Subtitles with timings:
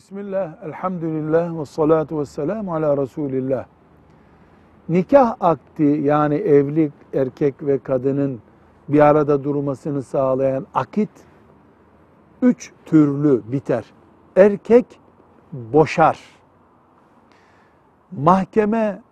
[0.00, 3.66] Bismillah, elhamdülillah ve salatu ve selamu ala Resulillah.
[4.88, 8.40] Nikah akdi yani evlilik erkek ve kadının
[8.88, 11.10] bir arada durmasını sağlayan akit
[12.42, 13.84] üç türlü biter.
[14.36, 14.86] Erkek
[15.52, 16.20] boşar.
[18.12, 19.02] Mahkeme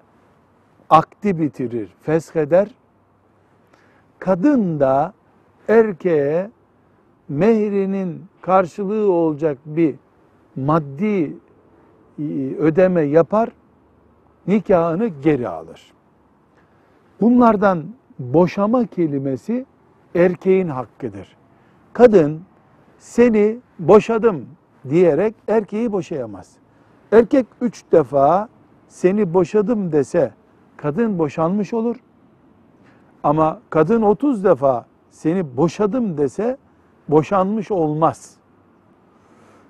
[0.90, 2.74] akdi bitirir, fesheder.
[4.18, 5.12] Kadın da
[5.68, 6.50] erkeğe
[7.28, 9.94] mehrinin karşılığı olacak bir
[10.66, 11.36] maddi
[12.18, 12.22] e,
[12.58, 13.48] ödeme yapar,
[14.46, 15.92] nikahını geri alır.
[17.20, 17.84] Bunlardan
[18.18, 19.66] boşama kelimesi
[20.14, 21.36] erkeğin hakkıdır.
[21.92, 22.40] Kadın
[22.98, 24.46] seni boşadım
[24.88, 26.52] diyerek erkeği boşayamaz.
[27.12, 28.48] Erkek üç defa
[28.88, 30.32] seni boşadım dese
[30.76, 31.96] kadın boşanmış olur.
[33.22, 36.56] Ama kadın 30 defa seni boşadım dese
[37.08, 38.36] boşanmış olmaz.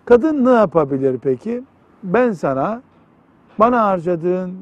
[0.09, 1.63] Kadın ne yapabilir peki?
[2.03, 2.83] Ben sana
[3.59, 4.55] bana harcadığın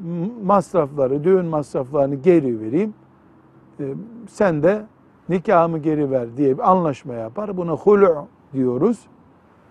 [0.43, 2.93] masrafları, düğün masraflarını geri vereyim.
[3.79, 3.83] Ee,
[4.27, 4.85] Sen de
[5.29, 7.57] nikahımı geri ver diye bir anlaşma yapar.
[7.57, 8.99] Buna hulu diyoruz.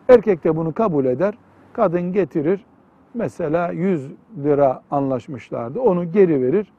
[0.08, 1.34] Erkek de bunu kabul eder.
[1.72, 2.64] Kadın getirir.
[3.14, 4.12] Mesela 100
[4.44, 5.80] lira anlaşmışlardı.
[5.80, 6.72] Onu geri verir.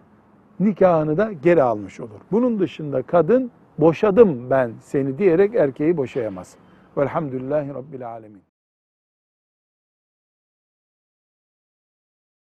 [0.60, 2.20] Nikahını da geri almış olur.
[2.32, 6.56] Bunun dışında kadın boşadım ben seni diyerek erkeği boşayamaz.
[6.98, 8.57] Velhamdülillahi Rabbil Alemin.